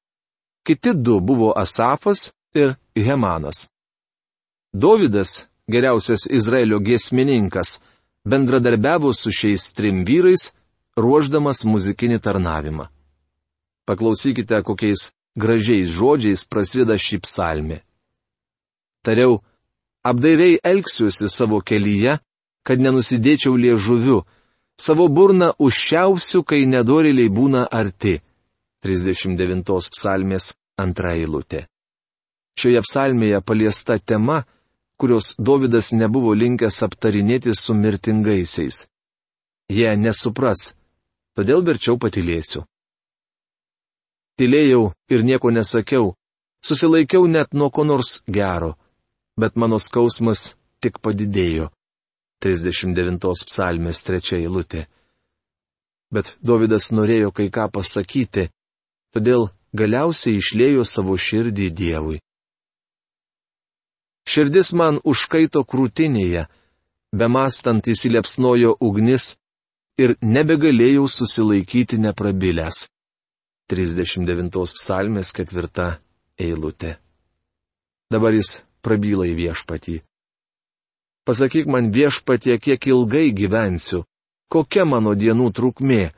Kiti 0.64 0.94
du 0.94 1.18
buvo 1.20 1.50
Asafas 1.52 2.30
ir 2.56 2.78
Hemanas. 2.96 3.66
Dovydas, 4.72 5.44
geriausias 5.68 6.24
Izraelio 6.30 6.78
giesmininkas, 6.80 7.76
bendradarbiavo 8.24 9.12
su 9.12 9.28
šiais 9.28 9.68
trim 9.76 10.04
vyrais, 10.08 10.52
ruoždamas 10.96 11.64
muzikinį 11.64 12.20
tarnavimą. 12.24 12.88
Paklausykite, 13.84 14.62
kokiais 14.62 15.10
gražiais 15.36 15.92
žodžiais 15.92 16.44
prasideda 16.48 16.96
šį 16.96 17.20
psalmį. 17.26 17.80
Tariau, 19.04 19.40
apdairiai 20.04 20.58
elgsiuosi 20.64 21.28
savo 21.28 21.60
kelyje, 21.60 22.18
kad 22.66 22.80
nenusidėčiau 22.80 23.56
liežuviu, 23.56 24.22
savo 24.80 25.08
burną 25.08 25.52
užšiausiu, 25.58 26.44
kai 26.44 26.66
nedoriliai 26.66 27.28
būna 27.28 27.66
arti. 27.70 28.20
39 28.84 29.90
psalmės 29.92 30.54
antra 30.80 31.12
eilutė. 31.18 31.66
Šioje 32.56 32.80
psalmėje 32.86 33.40
paliesta 33.44 33.98
tema, 33.98 34.44
kurios 35.00 35.34
Davidas 35.38 35.92
nebuvo 35.92 36.32
linkęs 36.36 36.82
aptarinėti 36.84 37.54
su 37.56 37.76
mirtingaisiais. 37.76 38.86
Jie 39.70 39.92
nesupras, 39.96 40.72
todėl 41.36 41.62
verčiau 41.64 41.96
patilėsiu. 42.00 42.64
Tylėjau 44.40 44.90
ir 45.12 45.24
nieko 45.24 45.52
nesakiau, 45.52 46.14
susilaikiau 46.64 47.28
net 47.28 47.52
nuo 47.52 47.68
ko 47.70 47.84
nors 47.84 48.22
gero, 48.26 48.74
bet 49.40 49.56
mano 49.56 49.78
skausmas 49.80 50.50
tik 50.82 51.00
padidėjo. 51.04 51.70
39 52.44 53.44
psalmės 53.48 54.00
trečia 54.04 54.38
eilutė. 54.40 54.86
Bet 56.10 56.36
Davidas 56.42 56.88
norėjo 56.90 57.30
kai 57.36 57.50
ką 57.52 57.68
pasakyti, 57.74 58.48
todėl 59.14 59.50
galiausiai 59.76 60.40
išlėjo 60.40 60.86
savo 60.88 61.16
širdį 61.20 61.68
Dievui. 61.80 62.18
Širdis 64.30 64.72
man 64.78 65.00
užkaito 65.04 65.62
krūtinėje, 65.68 66.46
bemastant 67.12 67.88
įsilepsnojo 67.92 68.76
ugnis 68.80 69.34
ir 70.00 70.16
nebegalėjau 70.22 71.06
susilaikyti 71.10 71.98
neprabilęs. 72.00 72.86
39 73.70 74.74
psalmės 74.74 75.30
ketvirta 75.36 76.00
eilutė. 76.40 76.96
Dabar 78.10 78.34
jis 78.34 78.56
prabyla 78.84 79.26
į 79.30 79.34
viešpatį. 79.38 79.96
Pasakyk 81.26 81.68
man 81.68 81.90
viešpatie, 81.94 82.56
kiek 82.58 82.86
ilgai 82.90 83.28
gyvensiu, 83.36 84.04
kokia 84.50 84.86
mano 84.88 85.14
dienų 85.14 85.50
trukmė, 85.54 86.10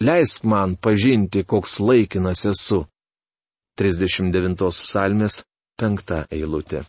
leisk 0.00 0.44
man 0.44 0.76
pažinti, 0.76 1.44
koks 1.44 1.80
laikinas 1.80 2.44
esu. 2.52 2.84
39 3.80 4.84
psalmės 4.84 5.42
penkta 5.80 6.24
eilutė. 6.30 6.84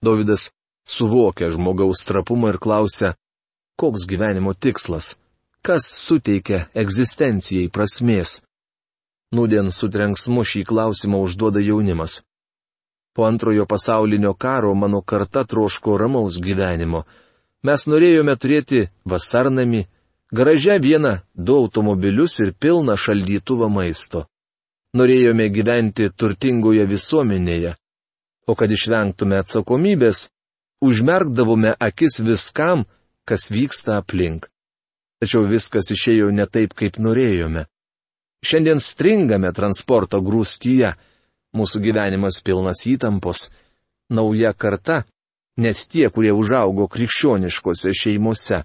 Davidas 0.00 0.50
suvokia 0.88 1.50
žmogaus 1.52 2.04
trapumą 2.08 2.54
ir 2.54 2.58
klausia, 2.62 3.12
koks 3.76 4.06
gyvenimo 4.08 4.54
tikslas, 4.54 5.14
kas 5.66 5.88
suteikia 6.06 6.66
egzistencijai 6.72 7.68
prasmės. 7.68 8.40
Nudien 9.34 9.72
su 9.74 9.90
trenksmu 9.90 10.44
šį 10.46 10.62
klausimą 10.70 11.20
užduoda 11.26 11.60
jaunimas. 11.60 12.22
Po 13.16 13.24
antrojo 13.24 13.64
pasaulinio 13.66 14.34
karo 14.34 14.74
mano 14.74 15.00
karta 15.00 15.44
troško 15.44 15.96
ramaus 15.98 16.36
gyvenimo. 16.36 17.06
Mes 17.64 17.86
norėjome 17.88 18.34
turėti 18.36 18.82
vasarnami, 19.08 19.86
garaže 20.36 20.76
vieną, 20.84 21.12
du 21.32 21.56
automobilius 21.62 22.36
ir 22.44 22.52
pilną 22.52 22.98
šaldytuvą 23.04 23.70
maisto. 23.72 24.26
Norėjome 25.00 25.48
gyventi 25.48 26.10
turtingoje 26.12 26.84
visuomenėje. 26.92 27.72
O 28.46 28.52
kad 28.54 28.76
išvengtume 28.76 29.40
atsakomybės, 29.40 30.26
užmerkdavome 30.84 31.72
akis 31.88 32.20
viskam, 32.20 32.84
kas 33.24 33.48
vyksta 33.48 33.96
aplink. 34.02 34.50
Tačiau 35.24 35.48
viskas 35.48 35.88
išėjo 35.96 36.28
ne 36.36 36.44
taip, 36.44 36.76
kaip 36.76 37.00
norėjome. 37.00 37.64
Šiandien 38.44 38.84
stringame 38.84 39.56
transporto 39.56 40.20
grūstyje, 40.20 40.92
mūsų 41.56 41.82
gyvenimas 41.82 42.42
pilnas 42.44 42.84
įtampos, 42.86 43.48
nauja 44.12 44.52
karta, 44.52 45.04
net 45.56 45.86
tie, 45.90 46.08
kurie 46.12 46.32
užaugo 46.36 46.86
krikščioniškose 46.92 47.94
šeimose. 47.96 48.62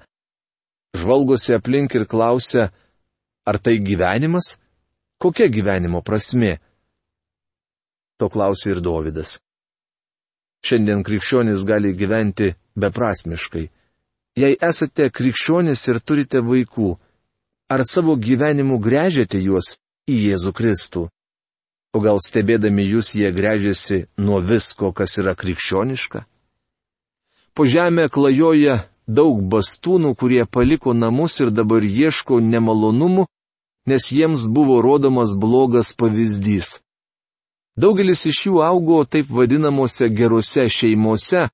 Žvalgosi 0.97 1.55
aplink 1.55 1.95
ir 1.95 2.05
klausia, 2.05 2.67
ar 3.47 3.57
tai 3.63 3.77
gyvenimas? 3.79 4.57
Kokia 5.21 5.47
gyvenimo 5.47 6.01
prasme? 6.03 6.57
To 8.19 8.27
klausė 8.29 8.75
ir 8.75 8.81
Dovydas. 8.83 9.37
Šiandien 10.65 11.01
krikščionis 11.05 11.63
gali 11.65 11.93
gyventi 11.97 12.51
beprasmiškai. 12.77 13.63
Jei 14.37 14.57
esate 14.61 15.09
krikščionis 15.09 15.81
ir 15.89 15.99
turite 16.05 16.41
vaikų, 16.45 16.91
ar 17.73 17.81
savo 17.87 18.15
gyvenimu 18.15 18.77
grežiate 18.83 19.41
juos 19.41 19.77
į 20.11 20.19
Jėzų 20.27 20.53
Kristų? 20.55 21.07
O 21.91 21.99
gal 21.99 22.21
stebėdami 22.23 22.85
jūs 22.87 23.15
jie 23.19 23.31
grežiasi 23.35 24.05
nuo 24.17 24.39
visko, 24.39 24.93
kas 24.95 25.17
yra 25.19 25.33
krikščioniška? 25.35 26.23
Po 27.53 27.65
žemę 27.67 28.07
klajoja 28.07 28.77
daug 29.07 29.41
bastūnų, 29.51 30.13
kurie 30.15 30.45
paliko 30.47 30.93
namus 30.95 31.41
ir 31.43 31.51
dabar 31.51 31.83
ieško 31.83 32.39
nemalonumų, 32.39 33.25
nes 33.91 34.07
jiems 34.15 34.45
buvo 34.47 34.79
rodomas 34.81 35.33
blogas 35.35 35.91
pavyzdys. 35.91 36.79
Daugelis 37.75 38.23
iš 38.29 38.45
jų 38.47 38.61
augo 38.63 39.03
taip 39.03 39.27
vadinamuose 39.27 40.07
gerose 40.15 40.69
šeimose, 40.69 41.49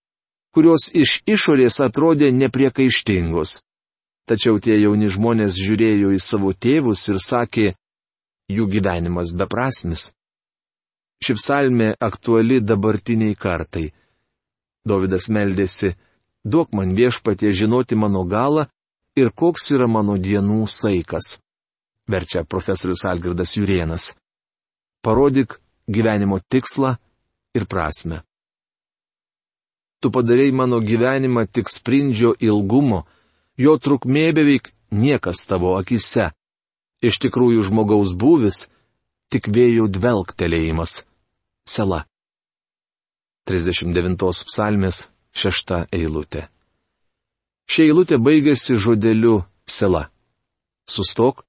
kurios 0.54 0.90
iš 0.94 1.22
išorės 1.26 1.80
atrodė 1.86 2.30
nepriekaištingos. 2.34 3.62
Tačiau 4.28 4.60
tie 4.60 4.78
jauni 4.82 5.10
žmonės 5.10 5.58
žiūrėjo 5.58 6.14
į 6.14 6.22
savo 6.22 6.54
tėvus 6.54 7.08
ir 7.10 7.22
sakė, 7.24 7.68
jų 8.52 8.66
gyvenimas 8.70 9.34
beprasmis. 9.34 10.12
Ši 11.24 11.34
psalmė 11.38 11.94
aktuali 12.00 12.60
dabartiniai 12.62 13.36
kartai. 13.36 13.90
Davidas 14.88 15.28
meldėsi, 15.34 15.96
duok 16.46 16.74
man 16.78 16.94
viešpatie 16.96 17.52
žinoti 17.52 17.98
mano 18.00 18.24
galą 18.24 18.68
ir 19.18 19.34
koks 19.34 19.72
yra 19.76 19.88
mano 19.90 20.16
dienų 20.18 20.68
saikas. 20.70 21.40
Verčia 22.08 22.46
profesorius 22.46 23.04
Algirdas 23.04 23.58
Jurienas. 23.58 24.14
Parodyk 25.04 25.58
gyvenimo 25.90 26.40
tikslą 26.40 26.96
ir 27.58 27.66
prasme. 27.68 28.22
Tu 30.00 30.12
padarėjai 30.14 30.54
mano 30.54 30.80
gyvenimą 30.80 31.48
tik 31.50 31.72
sprindžio 31.74 32.36
ilgumo, 32.40 33.04
jo 33.58 33.74
trukmė 33.82 34.30
beveik 34.38 34.72
niekas 34.92 35.48
tavo 35.50 35.74
akise. 35.80 36.30
Iš 37.02 37.18
tikrųjų 37.26 37.66
žmogaus 37.70 38.14
būvis- 38.14 38.68
tik 39.34 39.50
vėjų 39.52 39.88
dvelgtelėjimas. 39.92 41.02
Sela. 41.68 42.06
39 43.48 44.44
psalmės 44.48 45.08
6 45.36 45.74
eilutė. 45.96 46.48
Šia 47.68 47.90
eilutė 47.90 48.20
baigėsi 48.24 48.78
žodeliu 48.80 49.42
sela. 49.68 50.08
Sustok, 50.88 51.44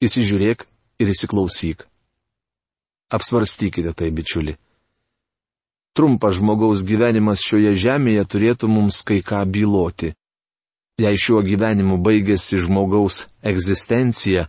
įsižiūrėk 0.00 0.64
ir 1.00 1.12
įsiklausyk. 1.12 1.84
Apsvarstykite 3.12 3.92
tai, 3.92 4.08
bičiuli. 4.14 4.56
Trumpas 5.96 6.38
žmogaus 6.38 6.84
gyvenimas 6.86 7.42
šioje 7.44 7.74
žemėje 7.76 8.24
turėtų 8.32 8.70
mums 8.70 9.02
kai 9.04 9.20
ką 9.26 9.42
byloti. 9.44 10.14
Jei 11.00 11.18
šiuo 11.18 11.42
gyvenimu 11.44 11.98
baigėsi 12.04 12.60
žmogaus 12.62 13.24
egzistencija, 13.44 14.46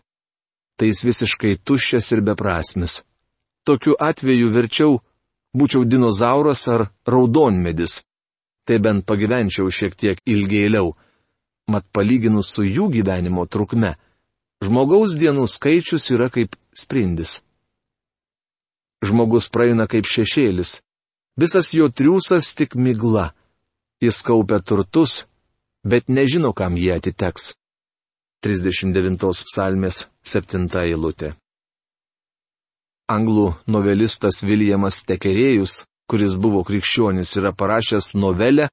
tai 0.81 0.87
jis 0.89 1.03
visiškai 1.05 1.59
tuščias 1.61 2.07
ir 2.15 2.23
beprasmis. 2.25 3.03
Tokiu 3.69 3.93
atveju 4.01 4.47
verčiau 4.49 4.95
būčiau 5.53 5.85
dinozauras 5.85 6.63
ar 6.73 6.87
raudonmedis. 7.05 7.99
Tai 8.65 8.79
bent 8.81 9.05
pagyvenčiau 9.05 9.69
šiek 9.69 9.93
tiek 9.93 10.17
ilgėliau. 10.25 10.95
Mat 11.69 11.85
palyginus 11.93 12.49
su 12.55 12.65
jų 12.65 12.87
gyvenimo 12.95 13.45
trukme, 13.45 13.91
žmogaus 14.65 15.13
dienų 15.21 15.45
skaičius 15.45 16.09
yra 16.15 16.31
kaip 16.33 16.57
sprindis. 16.73 17.43
Žmogus 19.05 19.51
praeina 19.53 19.85
kaip 19.85 20.09
šešėlis. 20.09 20.79
Visas 21.37 21.75
jo 21.77 21.91
triūsas 21.93 22.55
tik 22.57 22.73
migla. 22.73 23.35
Jis 24.01 24.23
kaupia 24.25 24.57
turtus, 24.65 25.27
bet 25.85 26.09
nežino, 26.09 26.55
kam 26.57 26.73
jie 26.73 26.97
atiteks. 26.97 27.53
39 28.41 29.45
psalmės 29.45 30.07
7 30.25 30.67
eilutė 30.85 31.35
anglų 33.11 33.51
novelistas 33.67 34.41
Viljamas 34.45 35.01
Tekerėjus, 35.07 35.83
kuris 36.09 36.37
buvo 36.39 36.63
krikščionis, 36.67 37.35
yra 37.39 37.51
parašęs 37.55 38.13
novelę 38.15 38.69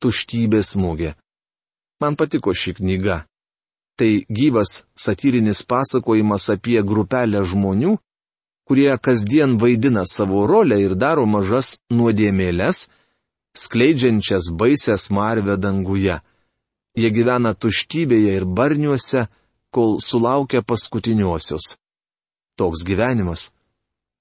Tuštybės 0.00 0.76
mūgė. 0.80 1.14
Man 2.00 2.16
patiko 2.16 2.54
ši 2.56 2.78
knyga. 2.78 3.24
Tai 4.00 4.12
gyvas 4.32 4.84
satyrinis 4.96 5.60
pasakojimas 5.68 6.48
apie 6.54 6.78
grupelę 6.80 7.42
žmonių, 7.44 7.98
kurie 8.64 8.94
kasdien 8.96 9.58
vaidina 9.60 10.06
savo 10.08 10.46
rolę 10.48 10.78
ir 10.80 10.94
daro 10.96 11.26
mažas 11.28 11.74
nuodėmėlės, 11.92 12.86
skleidžiančias 13.52 14.48
baisę 14.56 14.96
smarvę 14.96 15.58
danguje. 15.60 16.16
Jie 16.96 17.10
gyvena 17.12 17.52
tuštybėje 17.52 18.38
ir 18.38 18.48
barniuose, 18.48 19.26
kol 19.70 19.98
sulaukia 20.02 20.62
paskutiniosios. 20.62 21.76
Toks 22.58 22.84
gyvenimas 22.84 23.48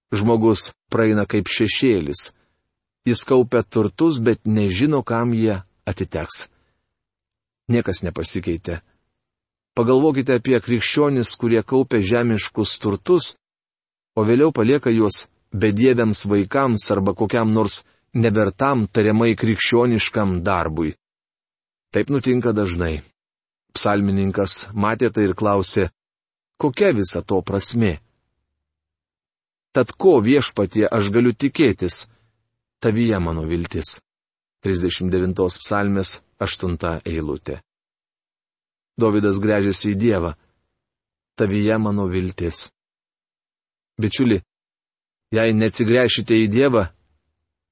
Žmogus 0.10 0.72
praeina 0.90 1.26
kaip 1.30 1.50
šešėlis. 1.54 2.30
Jis 3.06 3.22
kaupia 3.26 3.62
turtus, 3.64 4.18
bet 4.18 4.42
nežino, 4.46 5.04
kam 5.06 5.34
jie 5.38 5.62
atiteks. 5.86 6.48
Niekas 7.70 8.02
nepasikeitė. 8.06 8.80
Pagalvokite 9.78 10.40
apie 10.40 10.58
krikščionis, 10.58 11.36
kurie 11.40 11.62
kaupia 11.62 12.02
žemiškus 12.02 12.74
turtus, 12.82 13.36
o 14.18 14.26
vėliau 14.26 14.52
palieka 14.52 14.90
juos 14.90 15.28
bedieviams 15.54 16.26
vaikams 16.26 16.90
arba 16.92 17.14
kokiam 17.14 17.54
nors 17.54 17.84
nevertam 18.14 18.88
tariamai 18.90 19.36
krikščioniškam 19.38 20.42
darbui. 20.42 20.96
Taip 21.94 22.10
nutinka 22.10 22.54
dažnai. 22.58 23.00
Psalmininkas 23.76 24.70
matė 24.74 25.12
tai 25.14 25.30
ir 25.30 25.36
klausė, 25.38 25.90
kokia 26.60 26.92
visa 26.98 27.22
to 27.22 27.42
prasme? 27.46 27.98
Tad 29.76 29.94
ko 29.94 30.18
viešpatie 30.26 30.88
aš 30.90 31.12
galiu 31.14 31.34
tikėtis? 31.34 32.08
Tavyje 32.82 33.20
mano 33.22 33.46
viltis. 33.46 34.00
39 34.66 35.60
psalmės 35.62 36.20
aštunta 36.42 37.00
eilutė. 37.08 37.60
Davidas 39.00 39.40
grežiasi 39.40 39.94
į 39.94 40.00
Dievą. 40.00 40.34
Tavyje 41.40 41.78
mano 41.80 42.10
viltis. 42.12 42.68
Bičiuli, 44.00 44.42
jei 45.36 45.54
neatsigręšite 45.56 46.36
į 46.44 46.50
Dievą, 46.52 46.84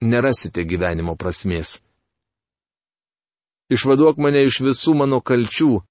nerasite 0.02 0.64
gyvenimo 0.64 1.18
prasmės. 1.20 1.80
Išvaduok 3.68 4.20
mane 4.24 4.46
iš 4.48 4.62
visų 4.64 4.96
mano 4.96 5.20
kalčių, 5.20 5.82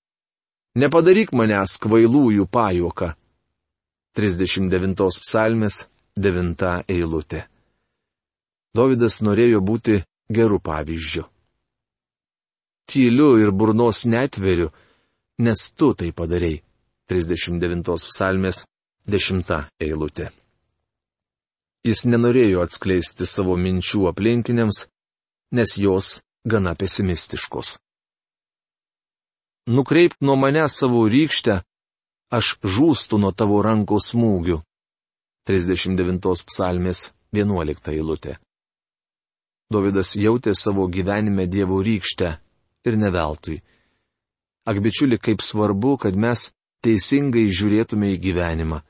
nepadaryk 0.76 1.32
manęs 1.32 1.78
kvailųjų 1.80 2.46
pajuoką. 2.52 3.14
39 4.16 5.20
psalmės 5.24 5.86
9 6.16 6.84
eilutė. 6.88 7.44
Davidas 8.76 9.22
norėjo 9.24 9.60
būti 9.64 10.02
geru 10.32 10.60
pavyzdžiu. 10.60 11.24
Tyliu 12.86 13.34
ir 13.40 13.50
burnos 13.50 14.04
netveriu, 14.06 14.70
nes 15.40 15.70
tu 15.72 15.92
tai 15.94 16.12
padarėjai. 16.12 16.62
39 17.06 18.08
psalmės 18.10 18.64
10 19.06 19.52
eilutė. 19.80 20.30
Jis 21.86 22.02
nenorėjo 22.10 22.64
atskleisti 22.66 23.28
savo 23.30 23.54
minčių 23.54 24.08
aplinkiniams, 24.10 24.86
nes 25.54 25.76
jos 25.78 26.08
gana 26.42 26.74
pesimistiškos. 26.74 27.76
Nukreipk 29.66 30.20
nuo 30.20 30.36
mane 30.36 30.68
savo 30.68 31.00
rykštę, 31.10 31.54
aš 32.30 32.56
žūstu 32.62 33.18
nuo 33.18 33.32
tavo 33.34 33.58
rankos 33.66 34.12
smūgių. 34.12 34.60
39 35.46 36.44
psalmės 36.46 37.08
11 37.34 37.90
eilutė. 37.94 38.36
Davidas 39.70 40.14
jautė 40.14 40.54
savo 40.54 40.86
gyvenime 40.86 41.48
Dievo 41.50 41.80
rykštę 41.82 42.30
ir 42.86 42.98
neveltui. 42.98 43.58
Ak 44.66 44.78
bičiuli, 44.82 45.18
kaip 45.18 45.42
svarbu, 45.42 45.96
kad 45.98 46.14
mes 46.14 46.50
teisingai 46.86 47.48
žiūrėtume 47.50 48.12
į 48.14 48.22
gyvenimą. 48.22 48.82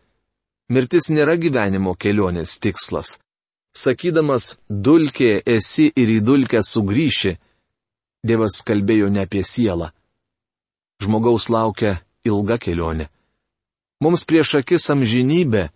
Mirtis 0.73 1.09
nėra 1.09 1.39
gyvenimo 1.41 1.95
kelionės 1.97 2.59
tikslas. 2.61 3.17
Sakydamas, 3.77 4.57
dulkė 4.69 5.41
esi 5.41 5.89
ir 5.89 6.19
į 6.19 6.21
dulkę 6.25 6.61
sugrįši, 6.61 7.39
Dievas 8.27 8.65
kalbėjo 8.67 9.07
ne 9.13 9.23
apie 9.23 9.45
sielą. 9.47 9.93
Žmogaus 11.03 11.49
laukia 11.53 11.99
ilga 12.25 12.59
kelionė. 12.59 13.09
Mums 14.03 14.25
prieš 14.29 14.57
akis 14.61 14.89
amžinybė. 14.93 15.69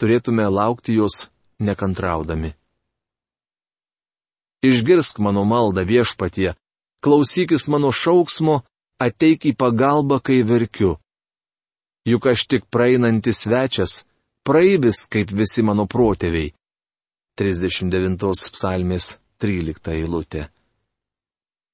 Turėtume 0.00 0.46
laukti 0.50 0.98
jos 0.98 1.26
nekantraudami. 1.58 2.52
Išgirsk 4.66 5.18
mano 5.22 5.44
maldą 5.48 5.86
viešpatie, 5.86 6.54
klausykis 7.04 7.68
mano 7.72 7.92
šauksmo, 7.94 8.60
ateik 9.00 9.46
į 9.50 9.56
pagalbą, 9.56 10.20
kai 10.20 10.42
verkiu 10.42 10.96
juk 12.06 12.26
aš 12.30 12.46
tik 12.46 12.68
praeinantis 12.70 13.42
svečias, 13.42 14.04
praeivis 14.46 15.06
kaip 15.10 15.32
visi 15.34 15.64
mano 15.66 15.88
protėviai. 15.90 16.52
39 17.36 18.52
psalmės 18.54 19.16
13 19.42 19.92
eilutė. 19.98 20.46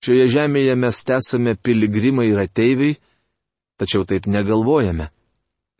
Šioje 0.03 0.27
žemėje 0.35 0.75
mes 0.75 0.99
esame 1.15 1.55
piligrimai 1.55 2.27
ir 2.33 2.41
ateiviai, 2.43 2.97
tačiau 3.79 4.03
taip 4.05 4.27
negalvojame. 4.27 5.11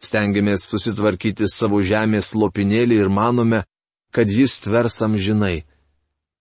Stengiamės 0.03 0.67
susitvarkyti 0.71 1.49
savo 1.51 1.83
žemės 1.83 2.33
lopinėlį 2.39 3.01
ir 3.03 3.11
manome, 3.11 3.65
kad 4.15 4.31
jis 4.31 4.61
tvers 4.63 5.01
amžinai. 5.03 5.65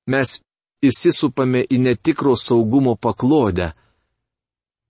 Mes 0.10 0.40
įsisupame 0.82 1.64
į 1.70 1.82
netikro 1.82 2.36
saugumo 2.38 2.96
paklodę. 2.98 3.72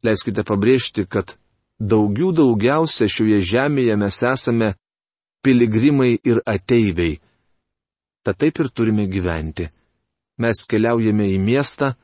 Leiskite 0.04 0.44
pabrėžti, 0.48 1.06
kad 1.08 1.36
daugių 1.80 2.32
daugiausia 2.36 3.08
šioje 3.12 3.42
žemėje 3.52 3.98
mes 4.00 4.22
esame 4.24 4.74
piligrimai 5.44 6.18
ir 6.24 6.42
ateiviai. 6.46 7.20
Tad 8.24 8.38
taip 8.38 8.60
ir 8.60 8.70
turime 8.70 9.08
gyventi. 9.10 9.70
Mes 10.42 10.64
keliaujame 10.70 11.28
į 11.34 11.38
miestą, 11.42 11.96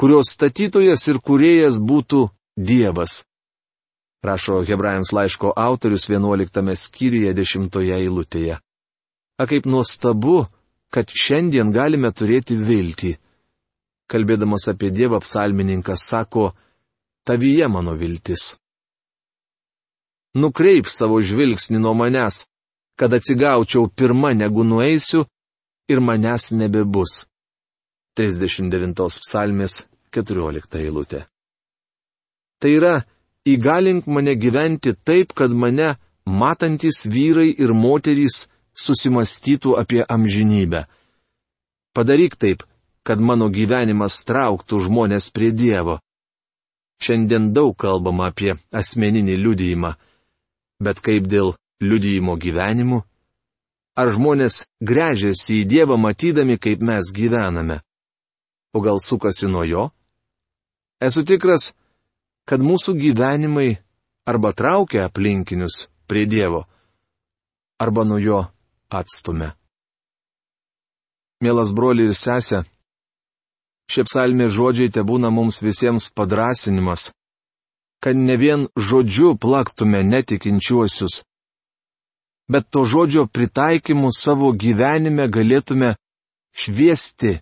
kurios 0.00 0.32
statytojas 0.32 1.04
ir 1.12 1.18
kuriejas 1.20 1.76
būtų 1.76 2.28
Dievas. 2.56 3.22
Rašo 4.24 4.60
Hebrajams 4.68 5.12
laiško 5.16 5.52
autorius 5.56 6.08
11 6.08 6.76
skyriuje 6.76 7.34
10 7.36 7.78
eilutėje. 7.96 8.56
A 9.40 9.46
kaip 9.48 9.68
nuostabu, 9.68 10.46
kad 10.92 11.08
šiandien 11.08 11.72
galime 11.72 12.12
turėti 12.12 12.56
viltį. 12.56 13.14
Kalbėdamas 14.10 14.68
apie 14.72 14.90
Dievą 14.92 15.20
psalmininkas 15.24 16.08
sako, 16.10 16.50
tavyje 17.24 17.68
mano 17.68 17.94
viltis 17.96 18.56
nukreip 20.34 20.86
savo 20.88 21.20
žvilgsnį 21.20 21.80
nuo 21.82 21.94
manęs, 21.94 22.44
kad 22.98 23.12
atsigaučiau 23.14 23.88
pirmą 23.88 24.34
negu 24.34 24.64
nueisiu 24.64 25.24
ir 25.88 26.00
manęs 26.00 26.50
nebebus. 26.52 27.26
39 28.18 29.18
psalmės 29.22 29.86
14 30.14 30.78
eilutė. 30.80 31.24
Tai 32.60 32.70
yra, 32.70 32.94
įgalink 33.48 34.06
mane 34.06 34.34
gyventi 34.36 34.94
taip, 34.94 35.32
kad 35.32 35.52
mane 35.52 35.94
matantis 36.26 37.04
vyrai 37.06 37.48
ir 37.56 37.72
moterys 37.72 38.46
susimastytų 38.76 39.76
apie 39.80 40.02
amžinybę. 40.04 40.84
Padaryk 41.96 42.36
taip, 42.36 42.64
kad 43.02 43.20
mano 43.20 43.48
gyvenimas 43.50 44.20
trauktų 44.28 44.84
žmonės 44.86 45.30
prie 45.34 45.50
Dievo. 45.52 45.98
Šiandien 47.00 47.52
daug 47.56 47.72
kalbama 47.80 48.28
apie 48.28 48.58
asmeninį 48.76 49.36
liudijimą. 49.40 49.94
Bet 50.84 51.00
kaip 51.00 51.26
dėl 51.28 51.54
liudijimo 51.80 52.36
gyvenimu? 52.36 53.00
Ar 53.96 54.12
žmonės 54.12 54.64
grežiasi 54.84 55.62
į 55.62 55.68
Dievą 55.68 55.96
matydami, 56.00 56.58
kaip 56.60 56.84
mes 56.84 57.10
gyvename? 57.12 57.80
O 58.72 58.80
gal 58.84 59.00
sukasi 59.00 59.48
nuo 59.48 59.64
jo? 59.64 59.88
Esu 61.00 61.24
tikras, 61.24 61.70
kad 62.44 62.60
mūsų 62.60 62.94
gyvenimai 63.00 63.78
arba 64.28 64.52
traukia 64.52 65.06
aplinkinius 65.08 65.86
prie 66.10 66.26
Dievo, 66.28 66.66
arba 67.80 68.04
nuo 68.04 68.18
jo 68.20 68.40
atstumia. 68.92 69.54
Mielas 71.40 71.72
broli 71.72 72.04
ir 72.10 72.12
sesė, 72.12 72.60
šie 73.88 74.04
psalmė 74.04 74.50
žodžiai 74.52 74.92
te 74.92 75.00
būna 75.00 75.30
mums 75.32 75.62
visiems 75.64 76.10
padrasinimas, 76.12 77.08
kad 78.04 78.16
ne 78.16 78.36
vien 78.36 78.68
žodžiu 78.76 79.32
plaktume 79.40 80.02
netikinčiuosius, 80.04 81.22
bet 82.52 82.68
to 82.68 82.84
žodžio 82.84 83.24
pritaikymu 83.24 84.12
savo 84.12 84.52
gyvenime 84.52 85.30
galėtume 85.32 85.94
šviesti 86.52 87.38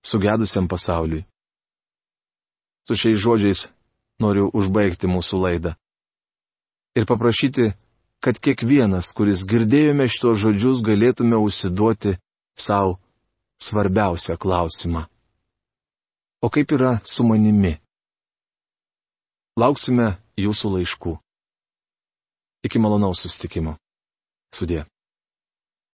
sugedusiam 0.00 0.68
pasauliui. 0.70 1.26
Su 2.86 2.94
šiais 2.94 3.18
žodžiais 3.18 3.66
noriu 4.22 4.46
užbaigti 4.54 5.10
mūsų 5.10 5.40
laidą. 5.42 5.74
Ir 6.96 7.04
paprašyti, 7.08 7.72
kad 8.22 8.38
kiekvienas, 8.40 9.10
kuris 9.12 9.44
girdėjome 9.44 10.06
šitos 10.08 10.38
žodžius, 10.40 10.84
galėtume 10.86 11.36
užsiduoti 11.36 12.16
savo 12.56 12.96
svarbiausią 13.60 14.38
klausimą. 14.40 15.04
O 16.40 16.48
kaip 16.52 16.72
yra 16.72 16.96
su 17.04 17.26
manimi? 17.26 17.74
Lauksime 19.56 20.14
jūsų 20.38 20.72
laiškų. 20.76 21.16
Iki 22.66 22.80
malonaus 22.82 23.22
sustikimo. 23.24 23.76
Sudė. 24.54 24.84